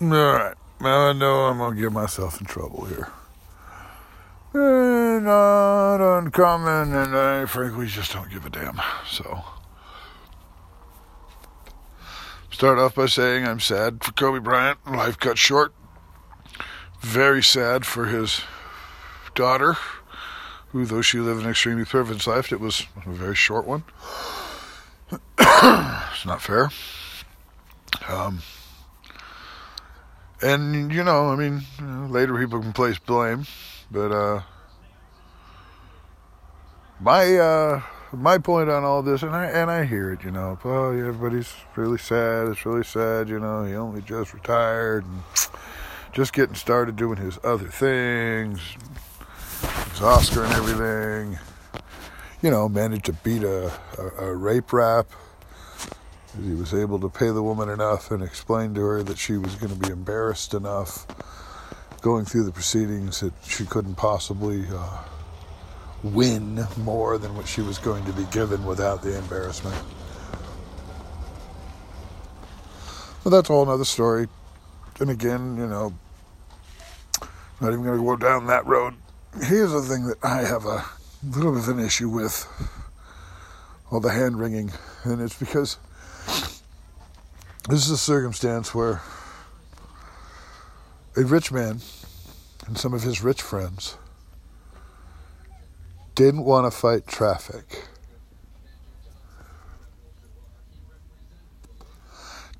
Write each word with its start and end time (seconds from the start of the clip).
All 0.00 0.08
right. 0.08 0.54
Now 0.80 1.08
I 1.08 1.12
know 1.12 1.44
I'm 1.44 1.58
gonna 1.58 1.80
get 1.80 1.92
myself 1.92 2.40
in 2.40 2.46
trouble 2.46 2.84
here. 2.86 3.12
Eh, 4.54 5.18
not 5.20 6.18
uncommon, 6.18 6.94
and 6.94 7.16
I 7.16 7.46
frankly 7.46 7.86
just 7.86 8.12
don't 8.12 8.30
give 8.30 8.44
a 8.44 8.50
damn. 8.50 8.80
So, 9.08 9.42
start 12.50 12.78
off 12.78 12.96
by 12.96 13.06
saying 13.06 13.46
I'm 13.46 13.60
sad 13.60 14.02
for 14.02 14.12
Kobe 14.12 14.40
Bryant. 14.40 14.78
Life 14.86 15.18
cut 15.18 15.38
short. 15.38 15.72
Very 17.00 17.42
sad 17.42 17.86
for 17.86 18.06
his 18.06 18.42
daughter, 19.34 19.76
who, 20.68 20.84
though 20.86 21.02
she 21.02 21.18
lived 21.18 21.42
an 21.42 21.50
extremely 21.50 21.84
privileged 21.84 22.26
life, 22.26 22.52
it 22.52 22.60
was 22.60 22.86
a 23.06 23.10
very 23.10 23.36
short 23.36 23.66
one. 23.66 23.84
it's 25.38 26.26
not 26.26 26.40
fair. 26.40 26.70
Um, 28.08 28.42
and 30.42 30.92
you 30.92 31.04
know, 31.04 31.30
I 31.30 31.36
mean, 31.36 31.62
later 32.10 32.38
people 32.38 32.60
can 32.60 32.72
place 32.72 32.98
blame, 32.98 33.46
but 33.90 34.12
uh, 34.12 34.42
my 37.00 37.36
uh, 37.36 37.82
my 38.12 38.38
point 38.38 38.70
on 38.70 38.84
all 38.84 39.02
this, 39.02 39.22
and 39.22 39.34
I 39.34 39.46
and 39.46 39.70
I 39.70 39.84
hear 39.84 40.12
it, 40.12 40.24
you 40.24 40.30
know, 40.30 40.58
oh, 40.64 40.90
everybody's 40.90 41.52
really 41.76 41.98
sad. 41.98 42.48
It's 42.48 42.64
really 42.64 42.84
sad, 42.84 43.28
you 43.28 43.38
know. 43.38 43.64
He 43.64 43.74
only 43.74 44.02
just 44.02 44.32
retired 44.34 45.04
and 45.04 45.22
just 46.12 46.32
getting 46.32 46.54
started 46.54 46.96
doing 46.96 47.16
his 47.16 47.38
other 47.42 47.68
things, 47.68 48.60
his 49.90 50.02
Oscar 50.02 50.44
and 50.44 50.52
everything. 50.54 51.38
You 52.42 52.50
know, 52.50 52.68
managed 52.68 53.06
to 53.06 53.12
beat 53.12 53.42
a, 53.42 53.72
a, 53.98 54.26
a 54.26 54.34
rape 54.34 54.72
rap. 54.72 55.06
He 56.42 56.54
was 56.54 56.74
able 56.74 56.98
to 57.00 57.08
pay 57.08 57.28
the 57.30 57.42
woman 57.42 57.68
enough 57.68 58.10
and 58.10 58.22
explain 58.22 58.74
to 58.74 58.80
her 58.80 59.02
that 59.02 59.18
she 59.18 59.36
was 59.36 59.54
going 59.54 59.72
to 59.72 59.78
be 59.78 59.92
embarrassed 59.92 60.52
enough 60.54 61.06
going 62.00 62.24
through 62.24 62.44
the 62.44 62.52
proceedings 62.52 63.20
that 63.20 63.32
she 63.46 63.64
couldn't 63.64 63.94
possibly 63.94 64.66
uh, 64.70 64.98
win 66.02 66.66
more 66.78 67.16
than 67.16 67.34
what 67.34 67.48
she 67.48 67.62
was 67.62 67.78
going 67.78 68.04
to 68.04 68.12
be 68.12 68.24
given 68.24 68.64
without 68.66 69.00
the 69.02 69.16
embarrassment. 69.16 69.76
But 73.22 73.30
that's 73.30 73.48
all 73.48 73.62
another 73.62 73.86
story. 73.86 74.28
And 75.00 75.08
again, 75.08 75.56
you 75.56 75.66
know, 75.66 75.94
not 77.60 77.72
even 77.72 77.84
going 77.84 77.98
to 77.98 78.04
go 78.04 78.16
down 78.16 78.46
that 78.48 78.66
road. 78.66 78.94
Here's 79.42 79.72
the 79.72 79.80
thing 79.80 80.06
that 80.06 80.22
I 80.22 80.42
have 80.42 80.66
a 80.66 80.84
little 81.24 81.52
bit 81.52 81.62
of 81.62 81.78
an 81.78 81.84
issue 81.84 82.10
with 82.10 82.46
all 83.90 84.00
the 84.00 84.10
hand 84.10 84.38
wringing, 84.38 84.72
and 85.04 85.22
it's 85.22 85.38
because 85.38 85.78
this 87.68 87.86
is 87.86 87.90
a 87.90 87.98
circumstance 87.98 88.74
where 88.74 89.00
a 91.16 91.22
rich 91.22 91.50
man 91.50 91.80
and 92.66 92.76
some 92.76 92.92
of 92.92 93.02
his 93.02 93.22
rich 93.22 93.40
friends 93.40 93.96
didn't 96.14 96.44
want 96.44 96.70
to 96.70 96.70
fight 96.70 97.06
traffic. 97.06 97.86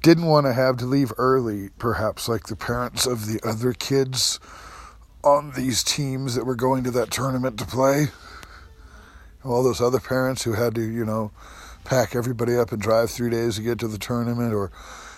Didn't 0.03 0.27
want 0.27 0.47
to 0.47 0.53
have 0.53 0.77
to 0.79 0.87
leave 0.87 1.13
early, 1.17 1.71
perhaps 1.79 2.29
like 2.29 2.47
the 2.47 2.57
parents 2.57 3.07
of 3.07 3.27
the 3.27 3.41
other 3.47 3.73
kids 3.73 4.41
on 5.23 5.53
these 5.53 5.83
teams 5.83 6.35
that 6.35 6.45
were 6.45 6.55
going 6.55 6.85
to 6.85 6.91
that 6.91 7.11
tournament 7.11 7.59
to 7.59 7.65
play. 7.65 8.09
All 9.45 9.63
those 9.63 9.81
other 9.81 10.01
parents 10.01 10.43
who 10.45 10.53
had 10.53 10.75
to, 10.75 10.83
you 10.83 11.05
know, 11.05 11.31
pack 11.85 12.17
everybody 12.17 12.57
up 12.57 12.73
and 12.73 12.81
drive 12.81 13.11
three 13.11 13.31
days 13.31 13.57
to 13.57 13.63
get 13.63 13.79
to 13.81 13.89
the 13.89 13.99
tournament, 13.99 14.53
or 14.53 14.71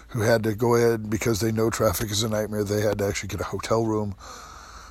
who 0.08 0.20
had 0.22 0.42
to 0.44 0.54
go 0.54 0.74
ahead 0.74 1.10
because 1.10 1.40
they 1.40 1.52
know 1.52 1.70
traffic 1.70 2.10
is 2.10 2.22
a 2.22 2.28
nightmare, 2.28 2.64
they 2.64 2.80
had 2.80 2.98
to 2.98 3.06
actually 3.06 3.28
get 3.28 3.40
a 3.40 3.44
hotel 3.44 3.84
room 3.84 4.14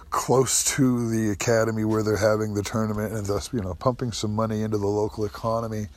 close 0.09 0.63
to 0.63 1.09
the 1.09 1.29
academy 1.29 1.83
where 1.83 2.03
they're 2.03 2.17
having 2.17 2.53
the 2.53 2.63
tournament 2.63 3.11
and 3.11 3.25
thus, 3.25 3.51
you 3.51 3.61
know, 3.61 3.73
pumping 3.73 4.11
some 4.11 4.33
money 4.33 4.61
into 4.61 4.77
the 4.77 4.87
local 4.87 5.25
economy 5.25 5.87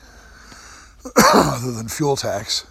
other 1.33 1.71
than 1.71 1.87
fuel 1.87 2.15
tax. 2.15 2.67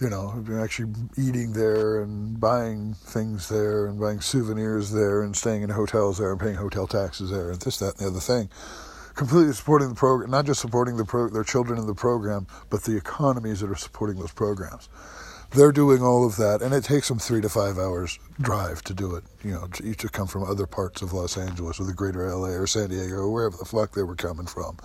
You 0.00 0.08
know, 0.08 0.42
actually 0.62 0.94
eating 1.18 1.52
there 1.52 2.00
and 2.00 2.40
buying 2.40 2.94
things 2.94 3.50
there 3.50 3.86
and 3.86 4.00
buying 4.00 4.22
souvenirs 4.22 4.92
there 4.92 5.22
and 5.22 5.36
staying 5.36 5.60
in 5.60 5.68
hotels 5.68 6.16
there 6.16 6.30
and 6.30 6.40
paying 6.40 6.54
hotel 6.54 6.86
taxes 6.86 7.30
there 7.30 7.50
and 7.50 7.60
this, 7.60 7.78
that, 7.80 7.98
and 7.98 8.06
the 8.06 8.10
other 8.10 8.20
thing. 8.20 8.48
Completely 9.14 9.52
supporting 9.52 9.88
the 9.88 9.94
program, 9.94 10.30
not 10.30 10.46
just 10.46 10.60
supporting 10.60 10.96
the 10.96 11.04
pro- 11.04 11.28
their 11.28 11.44
children 11.44 11.78
in 11.78 11.86
the 11.86 11.94
program, 11.94 12.46
but 12.70 12.84
the 12.84 12.96
economies 12.96 13.60
that 13.60 13.70
are 13.70 13.76
supporting 13.76 14.18
those 14.18 14.32
programs 14.32 14.88
they're 15.52 15.72
doing 15.72 16.02
all 16.02 16.24
of 16.24 16.36
that, 16.36 16.62
and 16.62 16.72
it 16.72 16.84
takes 16.84 17.08
them 17.08 17.18
three 17.18 17.40
to 17.40 17.48
five 17.48 17.78
hours 17.78 18.18
drive 18.40 18.82
to 18.82 18.94
do 18.94 19.16
it. 19.16 19.24
You 19.42 19.52
know, 19.52 19.66
to, 19.66 19.94
to 19.94 20.08
come 20.08 20.26
from 20.26 20.44
other 20.44 20.66
parts 20.66 21.02
of 21.02 21.12
Los 21.12 21.36
Angeles 21.36 21.80
or 21.80 21.84
the 21.84 21.92
greater 21.92 22.28
LA 22.28 22.48
or 22.48 22.66
San 22.66 22.90
Diego 22.90 23.16
or 23.16 23.30
wherever 23.30 23.56
the 23.56 23.64
fuck 23.64 23.92
they 23.92 24.02
were 24.02 24.14
coming 24.14 24.46
from. 24.46 24.76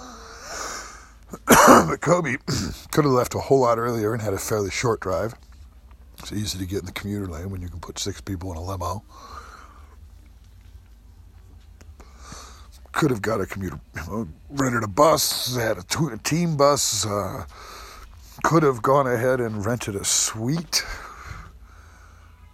but 1.88 2.02
Kobe 2.02 2.38
could 2.92 3.06
have 3.06 3.14
left 3.14 3.36
a 3.36 3.40
whole 3.40 3.60
lot 3.60 3.78
earlier 3.78 4.14
and 4.14 4.22
had 4.22 4.34
a 4.34 4.40
fairly 4.40 4.72
short 4.72 5.02
drive. 5.02 5.36
It's 6.20 6.32
easy 6.32 6.58
to 6.58 6.66
get 6.66 6.80
in 6.80 6.86
the 6.86 6.92
commuter 6.92 7.28
lane 7.28 7.52
when 7.52 7.62
you 7.62 7.70
can 7.70 7.80
put 7.80 8.00
six 8.00 8.22
people 8.22 8.52
in 8.52 8.58
a 8.58 8.64
limo. 8.64 9.04
Could 12.96 13.12
have 13.12 13.22
got 13.22 13.42
a 13.42 13.46
commuter, 13.46 13.78
rented 14.50 14.84
a 14.84 14.88
bus, 14.88 15.54
had 15.58 15.78
a, 15.78 15.84
t- 15.84 16.08
a 16.14 16.18
team 16.18 16.56
bus. 16.56 17.06
Uh, 17.06 17.44
could 18.42 18.64
have 18.64 18.82
gone 18.82 19.06
ahead 19.06 19.42
and 19.42 19.66
rented 19.66 19.98
a 19.98 20.06
suite 20.06 20.82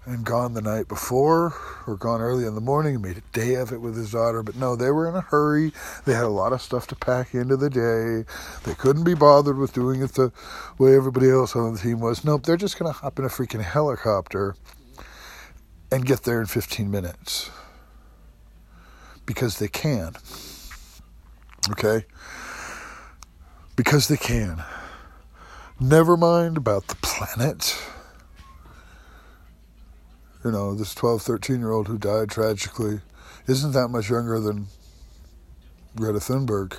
and 0.04 0.26
gone 0.26 0.56
the 0.56 0.62
night 0.62 0.88
before 0.88 1.54
or 1.86 1.96
gone 1.96 2.22
early 2.22 2.48
in 2.48 2.56
the 2.56 2.62
morning 2.62 2.96
and 2.96 3.04
made 3.04 3.18
a 3.18 3.38
day 3.38 3.54
of 3.54 3.72
it 3.72 3.82
with 3.82 3.96
his 3.96 4.14
daughter. 4.14 4.42
But 4.42 4.56
no, 4.56 4.76
they 4.76 4.90
were 4.90 5.08
in 5.08 5.14
a 5.14 5.22
hurry. 5.22 5.74
They 6.06 6.14
had 6.14 6.24
a 6.24 6.30
lot 6.30 6.54
of 6.54 6.62
stuff 6.62 6.88
to 6.88 6.96
pack 6.96 7.36
into 7.36 7.56
the 7.56 7.70
day. 7.70 8.26
They 8.64 8.74
couldn't 8.74 9.04
be 9.04 9.14
bothered 9.14 9.60
with 9.60 9.74
doing 9.74 10.02
it 10.02 10.14
the 10.14 10.32
way 10.80 10.96
everybody 10.96 11.30
else 11.30 11.56
on 11.56 11.74
the 11.74 11.80
team 11.80 12.00
was. 12.00 12.26
Nope, 12.26 12.48
they're 12.48 12.58
just 12.58 12.80
going 12.80 12.92
to 12.92 12.98
hop 12.98 13.20
in 13.20 13.26
a 13.26 13.30
freaking 13.30 13.62
helicopter 13.62 14.56
and 15.92 16.04
get 16.04 16.24
there 16.24 16.40
in 16.40 16.48
15 16.48 16.90
minutes 16.90 17.52
because 19.26 19.60
they 19.60 19.68
can. 19.68 20.14
Okay? 21.70 22.06
Because 23.76 24.08
they 24.08 24.18
can. 24.18 24.64
Never 25.80 26.16
mind 26.18 26.58
about 26.58 26.88
the 26.88 26.96
planet. 26.96 27.82
You 30.44 30.52
know, 30.52 30.74
this 30.74 30.96
12, 30.96 31.22
13 31.22 31.60
year 31.60 31.72
old 31.72 31.88
who 31.88 31.98
died 31.98 32.30
tragically 32.30 33.02
isn't 33.48 33.72
that 33.74 33.90
much 33.90 34.10
younger 34.10 34.40
than 34.40 34.68
Greta 35.96 36.20
Thunberg, 36.20 36.78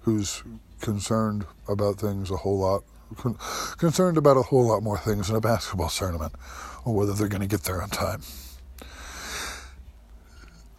who's 0.00 0.42
concerned 0.80 1.44
about 1.68 1.96
things 1.96 2.30
a 2.30 2.36
whole 2.36 2.58
lot, 2.58 2.84
con- 3.16 3.36
concerned 3.76 4.16
about 4.16 4.36
a 4.36 4.42
whole 4.42 4.66
lot 4.66 4.82
more 4.82 4.98
things 4.98 5.28
in 5.28 5.36
a 5.36 5.40
basketball 5.40 5.88
tournament, 5.88 6.32
or 6.84 6.94
whether 6.94 7.12
they're 7.12 7.28
going 7.28 7.42
to 7.42 7.48
get 7.48 7.64
there 7.64 7.82
on 7.82 7.90
time. 7.90 8.22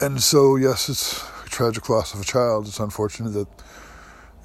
And 0.02 0.24
so, 0.24 0.56
yes, 0.56 0.88
it's 0.88 1.22
a 1.46 1.50
tragic 1.50 1.90
loss 1.90 2.14
of 2.14 2.22
a 2.22 2.24
child. 2.24 2.68
It's 2.68 2.80
unfortunate 2.80 3.32
that, 3.32 3.48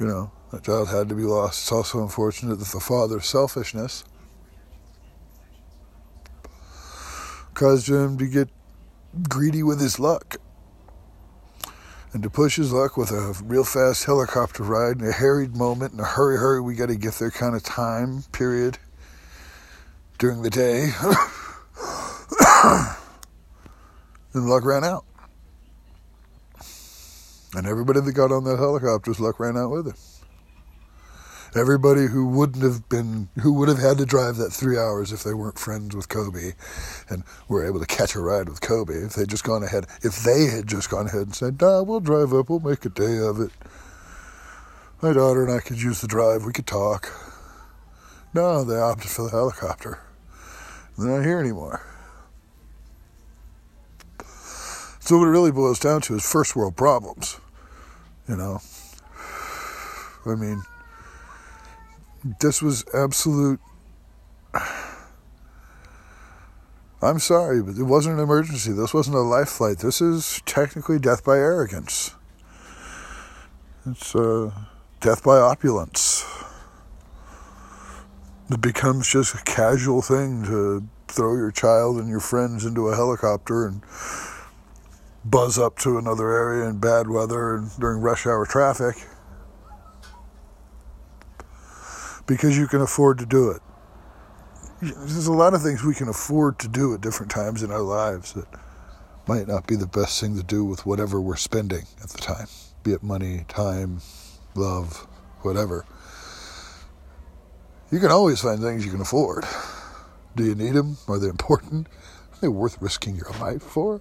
you 0.01 0.07
know, 0.07 0.33
that 0.51 0.65
child 0.65 0.89
had 0.89 1.09
to 1.11 1.15
be 1.15 1.23
lost. 1.23 1.63
It's 1.63 1.71
also 1.73 2.03
unfortunate 2.03 2.57
that 2.57 2.69
the 2.69 2.81
father's 2.81 3.27
selfishness 3.27 4.03
caused 7.55 7.89
him 7.89 8.19
to 8.19 8.27
get 8.27 8.49
greedy 9.29 9.63
with 9.63 9.81
his 9.81 10.01
luck 10.01 10.39
and 12.13 12.21
to 12.25 12.31
push 12.31 12.57
his 12.57 12.73
luck 12.73 12.97
with 12.97 13.13
a 13.13 13.41
real 13.45 13.63
fast 13.63 14.05
helicopter 14.07 14.65
ride 14.65 15.01
in 15.01 15.07
a 15.07 15.13
harried 15.13 15.55
moment 15.57 15.93
in 15.93 16.01
a 16.01 16.05
hurry, 16.05 16.37
hurry, 16.37 16.61
we 16.61 16.75
got 16.75 16.87
to 16.87 16.97
get 16.97 17.15
there 17.15 17.31
kind 17.31 17.55
of 17.55 17.63
time 17.63 18.25
period 18.33 18.79
during 20.19 20.43
the 20.43 20.51
day. 20.51 20.91
and 24.33 24.49
luck 24.49 24.65
ran 24.65 24.83
out. 24.83 25.05
And 27.57 27.67
everybody 27.67 28.01
that 28.01 28.13
got 28.13 28.33
on 28.33 28.45
that 28.45 28.59
helicopter's 28.59 29.21
luck 29.21 29.39
ran 29.39 29.57
out 29.57 29.71
with 29.71 29.89
it 29.89 29.97
everybody 31.57 32.07
who 32.07 32.27
wouldn't 32.27 32.63
have 32.63 32.89
been, 32.89 33.29
who 33.41 33.53
would 33.53 33.69
have 33.69 33.79
had 33.79 33.99
to 33.99 34.07
drive 34.07 34.37
that 34.37 34.51
three 34.51 34.77
hours 34.77 35.13
if 35.13 35.23
they 35.23 35.35
weren't 35.35 35.59
friends 35.59 35.95
with 35.95 36.09
Kobe 36.09 36.53
and 37.09 37.23
were 37.49 37.65
able 37.65 37.81
to 37.81 37.87
catch 37.87 38.15
a 38.15 38.21
ride 38.21 38.49
with 38.49 38.61
Kobe, 38.61 38.95
if 38.95 39.15
they'd 39.15 39.29
just 39.29 39.45
gone 39.45 39.63
ahead, 39.63 39.87
if 40.03 40.23
they 40.23 40.47
had 40.47 40.67
just 40.67 40.91
gone 40.91 41.07
ahead 41.07 41.23
and 41.23 41.35
said, 41.35 41.61
nah, 41.61 41.83
we'll 41.83 42.01
drive 42.01 42.33
up, 42.33 42.51
we'll 42.51 42.61
make 42.61 42.85
a 42.85 42.89
day 42.89 43.19
of 43.19 43.41
it. 43.41 43.51
My 45.01 45.13
daughter 45.13 45.45
and 45.45 45.53
I 45.53 45.61
could 45.61 45.81
use 45.81 46.01
the 46.01 46.09
drive, 46.09 46.45
we 46.45 46.53
could 46.53 46.67
talk. 46.67 47.13
No, 48.33 48.65
they 48.65 48.77
opted 48.77 49.11
for 49.11 49.23
the 49.23 49.31
helicopter. 49.31 50.01
They're 50.99 51.19
not 51.19 51.25
here 51.25 51.39
anymore. 51.39 51.87
So 54.99 55.19
what 55.19 55.27
it 55.27 55.31
really 55.31 55.53
boils 55.53 55.79
down 55.79 56.01
to 56.03 56.15
is 56.15 56.29
first 56.29 56.57
world 56.57 56.77
problems. 56.77 57.39
You 58.29 58.37
know, 58.37 58.61
I 60.27 60.35
mean, 60.35 60.63
this 62.41 62.63
was 62.63 62.85
absolute. 62.95 63.61
I'm 67.03 67.19
sorry, 67.19 67.63
but 67.63 67.77
it 67.77 67.83
wasn't 67.83 68.17
an 68.17 68.23
emergency. 68.23 68.73
This 68.73 68.95
wasn't 68.95 69.17
a 69.17 69.21
life 69.21 69.51
flight. 69.51 69.79
This 69.79 70.01
is 70.01 70.41
technically 70.47 70.99
death 70.99 71.23
by 71.23 71.37
arrogance. 71.37 72.15
It's 73.85 74.17
uh, 74.17 74.51
death 75.01 75.23
by 75.23 75.37
opulence. 75.37 76.25
It 78.51 78.63
becomes 78.63 79.07
just 79.07 79.35
a 79.35 79.43
casual 79.45 80.01
thing 80.01 80.45
to 80.45 80.89
throw 81.09 81.35
your 81.35 81.51
child 81.51 81.99
and 81.99 82.09
your 82.09 82.21
friends 82.21 82.65
into 82.65 82.89
a 82.89 82.97
helicopter 82.97 83.67
and 83.67 83.83
buzz 85.25 85.59
up 85.59 85.79
to 85.79 85.99
another 85.99 86.31
area 86.31 86.69
in 86.69 86.79
bad 86.79 87.09
weather 87.09 87.55
and 87.55 87.71
during 87.79 88.01
rush 88.01 88.27
hour 88.27 88.45
traffic 88.45 88.97
because 92.27 92.57
you 92.57 92.67
can 92.67 92.81
afford 92.81 93.19
to 93.19 93.27
do 93.27 93.51
it. 93.51 93.61
There's 94.81 95.27
a 95.27 95.33
lot 95.33 95.55
of 95.55 95.63
things 95.63 95.83
we 95.83 95.95
can 95.95 96.09
afford 96.09 96.59
to 96.59 96.69
do 96.69 96.95
at 96.95 97.01
different 97.01 97.31
times 97.31 97.63
in 97.63 97.71
our 97.71 97.81
lives 97.81 98.35
that 98.35 98.47
might 99.27 99.49
not 99.49 99.67
be 99.67 99.77
the 99.77 99.87
best 99.87 100.21
thing 100.21 100.37
to 100.37 100.43
do 100.43 100.65
with 100.65 100.85
whatever 100.85 101.21
we're 101.21 101.37
spending 101.37 101.87
at 102.03 102.11
the 102.11 102.19
time, 102.19 102.49
be 102.83 102.93
it 102.93 103.03
money, 103.03 103.45
time, 103.49 104.01
love, 104.55 105.07
whatever. 105.41 105.87
You 107.91 108.01
can 108.01 108.11
always 108.11 108.41
find 108.41 108.61
things 108.61 108.85
you 108.85 108.91
can 108.91 109.01
afford. 109.01 109.45
Do 110.37 110.45
you 110.45 110.55
need 110.55 110.75
them? 110.75 110.99
Are 111.09 111.19
they 111.19 111.29
important? 111.29 111.87
Are 112.33 112.39
they 112.41 112.49
worth 112.49 112.83
risking 112.83 113.17
your 113.17 113.31
life 113.41 113.63
for? 113.63 114.01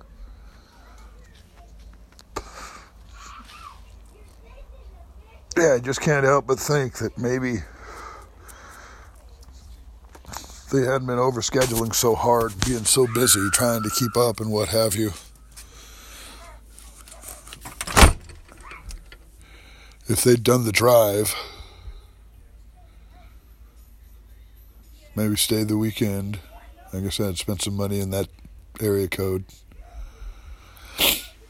Yeah, 5.64 5.76
I 5.76 5.80
just 5.80 6.02
can't 6.02 6.26
help 6.26 6.48
but 6.48 6.60
think 6.60 6.98
that 6.98 7.18
maybe 7.18 7.60
they 10.74 10.82
hadn't 10.82 11.08
been 11.08 11.18
overscheduling 11.18 11.96
so 11.96 12.16
hard, 12.16 12.52
being 12.66 12.84
so 12.84 13.08
busy, 13.08 13.40
trying 13.54 13.82
to 13.84 13.90
keep 13.90 14.18
up 14.18 14.42
and 14.42 14.52
what 14.52 14.68
have 14.68 14.94
you. 14.94 15.14
If 20.10 20.22
they'd 20.26 20.44
done 20.44 20.66
the 20.66 20.74
drive, 20.74 21.34
maybe 25.16 25.38
stayed 25.38 25.70
the 25.70 25.78
weekend, 25.78 26.40
like 26.92 27.06
I 27.06 27.10
said, 27.10 27.38
spent 27.38 27.62
some 27.62 27.78
money 27.78 28.02
in 28.02 28.10
that 28.10 28.28
area 28.82 29.08
code. 29.08 29.46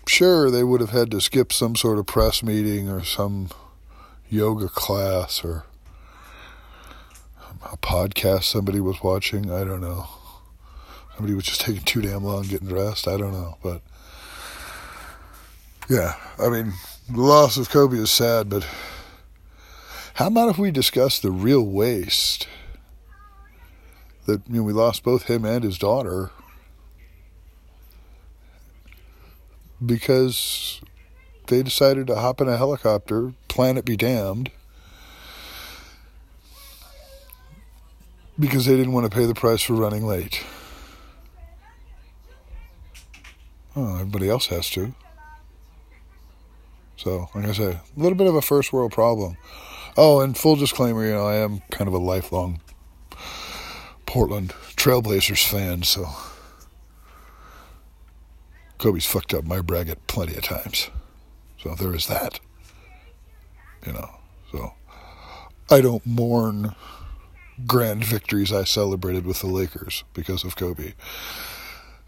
Sure, 0.06 0.52
they 0.52 0.64
would 0.64 0.82
have 0.82 0.92
had 0.92 1.10
to 1.10 1.20
skip 1.20 1.52
some 1.52 1.76
sort 1.76 1.98
of 1.98 2.06
press 2.06 2.44
meeting 2.44 2.88
or 2.88 3.04
some 3.04 3.50
yoga 4.34 4.68
class 4.68 5.44
or 5.44 5.64
a 7.72 7.78
podcast 7.78 8.44
somebody 8.44 8.80
was 8.80 9.02
watching. 9.04 9.52
I 9.52 9.64
don't 9.64 9.82
know. 9.82 10.08
Somebody 11.16 11.36
was 11.36 11.46
just 11.46 11.62
taking 11.62 11.84
too 11.84 12.02
damn 12.02 12.24
long 12.24 12.44
getting 12.44 12.68
dressed. 12.68 13.08
I 13.08 13.18
don't 13.18 13.32
know. 13.32 13.58
But 13.62 13.82
yeah, 15.88 16.16
I 16.40 16.50
mean, 16.50 16.74
the 17.10 17.22
loss 17.22 17.58
of 17.58 17.70
Kobe 17.70 17.98
is 17.98 18.10
sad, 18.10 18.50
but 18.50 18.66
how 20.16 20.28
about 20.28 20.50
if 20.50 20.58
we 20.58 20.72
discuss 20.72 21.20
the 21.20 21.32
real 21.32 21.64
waste 21.64 22.48
that 24.26 24.42
you 24.48 24.56
know 24.56 24.64
we 24.64 24.74
lost 24.74 25.04
both 25.04 25.24
him 25.24 25.46
and 25.46 25.64
his 25.64 25.78
daughter 25.78 26.32
because 29.86 30.82
they 31.54 31.62
decided 31.62 32.08
to 32.08 32.16
hop 32.16 32.42
in 32.42 32.48
a 32.48 32.58
helicopter, 32.58 33.34
planet 33.48 33.86
be 33.86 33.96
damned, 33.96 34.50
because 38.40 38.66
they 38.66 38.76
didn't 38.76 38.92
want 38.92 39.10
to 39.10 39.16
pay 39.16 39.26
the 39.26 39.36
price 39.36 39.62
for 39.62 39.74
running 39.74 40.04
late. 40.04 40.44
Oh, 43.76 43.96
everybody 43.96 44.30
else 44.30 44.48
has 44.48 44.68
to. 44.72 44.96
So, 46.98 47.30
like 47.36 47.46
I 47.46 47.52
say, 47.52 47.72
a 47.72 47.82
little 47.96 48.18
bit 48.18 48.28
of 48.28 48.36
a 48.36 48.42
first 48.42 48.74
world 48.74 48.92
problem. 48.92 49.38
Oh, 49.96 50.22
and 50.22 50.36
full 50.36 50.56
disclaimer, 50.56 51.06
you 51.06 51.12
know, 51.12 51.28
I 51.28 51.36
am 51.36 51.62
kind 51.70 51.88
of 51.88 51.94
a 51.94 52.00
lifelong 52.00 52.62
Portland 54.08 54.56
Trailblazers 54.76 55.48
fan, 55.48 55.84
so 55.84 56.08
Kobe's 58.80 59.06
fucked 59.06 59.36
up 59.36 59.46
my 59.46 59.62
bracket 59.62 60.08
plenty 60.08 60.36
of 60.36 60.42
times. 60.42 60.90
So 61.64 61.76
there 61.76 61.96
is 61.96 62.08
that. 62.08 62.42
You 63.88 63.94
know, 63.94 64.10
so 64.52 64.74
I 65.72 65.80
don't 65.80 66.06
mourn 66.06 66.76
grand 67.66 68.04
victories 68.04 68.52
I 68.52 68.66
celebrated 68.66 69.26
with 69.26 69.40
the 69.40 69.48
Lakers 69.48 70.04
because 70.14 70.44
of 70.44 70.58
Kobe. 70.58 70.94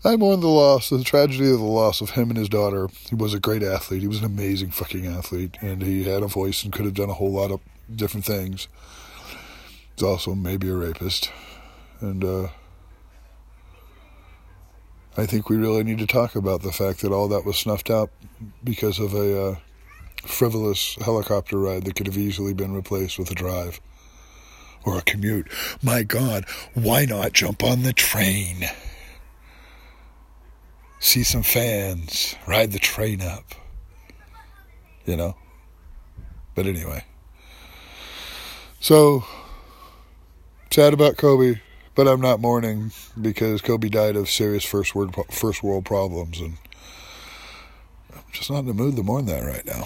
I 0.04 0.18
mourn 0.18 0.42
the 0.42 0.48
loss, 0.48 0.90
the 0.90 1.04
tragedy 1.04 1.52
of 1.52 1.60
the 1.60 1.66
loss 1.66 2.02
of 2.02 2.12
him 2.12 2.30
and 2.30 2.38
his 2.38 2.50
daughter. 2.50 2.90
He 3.10 3.16
was 3.16 3.34
a 3.34 3.40
great 3.40 3.64
athlete. 3.64 4.02
He 4.02 4.08
was 4.08 4.20
an 4.20 4.26
amazing 4.26 4.72
fucking 4.72 5.08
athlete, 5.08 5.58
and 5.62 5.82
he 5.82 6.04
had 6.04 6.22
a 6.22 6.28
voice 6.28 6.64
and 6.64 6.74
could 6.74 6.86
have 6.86 6.94
done 6.94 7.10
a 7.10 7.14
whole 7.14 7.32
lot 7.32 7.52
of 7.52 7.62
different 7.94 8.26
things. 8.26 8.68
He's 9.96 10.04
also 10.04 10.36
maybe 10.36 10.70
a 10.70 10.76
rapist, 10.76 11.32
and 12.02 12.24
uh, 12.24 12.48
I 15.18 15.26
think 15.26 15.50
we 15.50 15.56
really 15.56 15.84
need 15.84 16.00
to 16.00 16.08
talk 16.08 16.36
about 16.36 16.62
the 16.62 16.74
fact 16.74 17.02
that 17.02 17.14
all 17.14 17.30
that 17.30 17.46
was 17.46 17.58
snuffed 17.58 17.90
out 17.90 18.10
because 18.64 19.00
of 19.00 19.14
a 19.14 19.42
uh, 19.42 19.56
frivolous 20.24 20.96
helicopter 20.96 21.58
ride 21.58 21.86
that 21.86 21.96
could 21.96 22.08
have 22.08 22.18
easily 22.18 22.54
been 22.54 22.74
replaced 22.74 23.18
with 23.18 23.32
a 23.32 23.36
drive 23.36 23.80
or 24.84 24.98
a 24.98 25.02
commute. 25.02 25.48
My 25.82 26.04
God, 26.04 26.46
why 26.74 27.06
not 27.06 27.32
jump 27.32 27.64
on 27.64 27.84
the 27.84 27.94
train? 27.94 28.66
See 31.00 31.24
some 31.24 31.44
fans, 31.44 32.36
ride 32.46 32.74
the 32.74 32.80
train 32.80 33.22
up. 33.22 33.56
You 35.06 35.16
know? 35.16 35.36
But 36.56 36.66
anyway. 36.66 37.06
So, 38.82 39.24
sad 40.72 40.94
about 40.94 41.16
Kobe, 41.16 41.62
but 41.96 42.08
I'm 42.08 42.22
not 42.22 42.42
mourning 42.42 42.92
because 43.20 43.62
Kobe 43.62 43.90
died 43.90 44.16
of 44.16 44.30
serious 44.30 44.64
first 44.64 44.94
world, 44.94 45.16
first 45.32 45.64
world 45.64 45.86
problems, 45.86 46.40
and 46.42 46.58
I'm 48.14 48.24
just 48.32 48.52
not 48.52 48.60
in 48.60 48.66
the 48.68 48.74
mood 48.74 48.96
to 48.98 49.04
mourn 49.04 49.26
that 49.26 49.44
right 49.44 49.66
now. 49.66 49.86